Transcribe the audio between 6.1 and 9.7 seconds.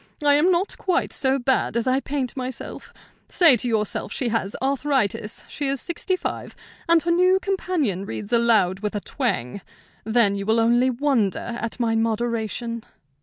five, and her new companion reads aloud with a twang;